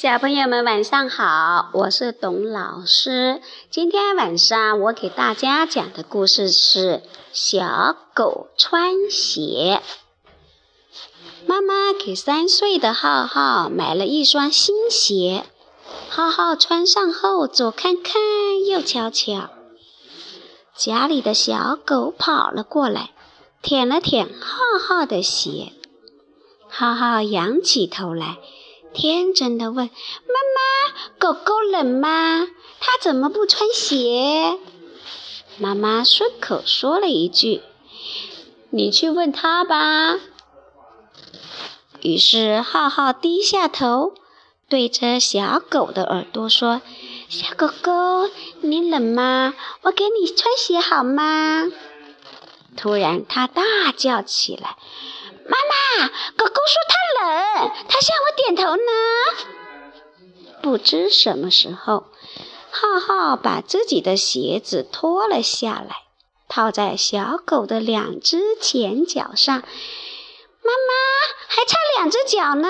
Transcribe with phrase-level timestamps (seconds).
[0.00, 3.42] 小朋友们晚上好，我是董老师。
[3.68, 6.98] 今天晚上我给大家讲的故事是
[7.32, 9.82] 《小狗穿鞋》。
[11.48, 15.44] 妈妈给三岁的浩浩买了一双新鞋，
[16.08, 18.14] 浩浩穿上后左看看
[18.64, 19.50] 右瞧瞧。
[20.76, 23.10] 家里的小狗跑了过来，
[23.62, 25.72] 舔了舔浩浩的鞋。
[26.68, 28.36] 浩浩仰起头来。
[28.98, 29.88] 天真的问
[30.26, 32.48] ：“妈妈，狗狗冷吗？
[32.80, 34.58] 它怎么不穿鞋？”
[35.56, 37.62] 妈妈顺口说了一句
[38.70, 40.18] ：“你去问它吧。”
[42.02, 44.14] 于是浩浩低下头，
[44.68, 46.82] 对着小狗的耳朵说
[47.30, 48.28] ：“小狗狗，
[48.62, 49.54] 你冷吗？
[49.82, 51.70] 我给你穿鞋好吗？”
[52.76, 53.62] 突然，它大
[53.96, 54.76] 叫起来。
[55.50, 56.97] 妈妈，狗狗说它
[57.88, 58.92] 他，向我点头呢。
[60.62, 62.04] 不知什么时候，
[62.70, 66.02] 浩浩把自己的鞋子脱了下来，
[66.48, 69.54] 套在小狗的两只前脚上。
[69.56, 70.92] 妈妈，
[71.46, 72.68] 还差两只脚呢。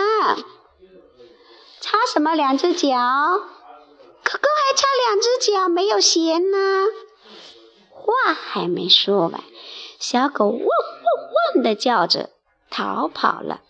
[1.81, 2.89] 差什么两只脚？
[2.89, 6.87] 狗狗还差两只脚，没有鞋呢。
[7.91, 9.43] 话还没说完，
[9.99, 10.67] 小狗汪汪
[11.55, 12.31] 汪的叫着。
[12.71, 13.63] 逃跑了，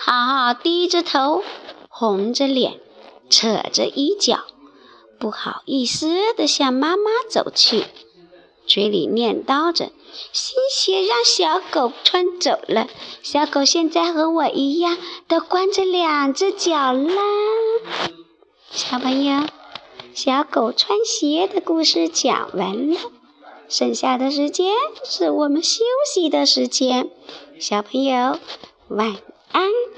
[0.00, 1.42] 浩浩低着头，
[1.88, 2.78] 红着脸，
[3.28, 4.44] 扯着衣角，
[5.18, 7.84] 不好意思地向妈妈走去，
[8.64, 9.90] 嘴里念叨着
[10.32, 12.86] ：“新鞋让小狗穿走了，
[13.24, 14.96] 小狗现在和我一样，
[15.26, 17.14] 都光着两只脚啦。”
[18.70, 19.48] 小朋友，
[20.14, 23.00] 小狗穿鞋的故事讲完了。
[23.68, 24.72] 剩下的时间
[25.04, 25.82] 是我们休
[26.14, 27.10] 息的时间，
[27.58, 28.38] 小朋友
[28.86, 29.16] 晚
[29.58, 29.97] And.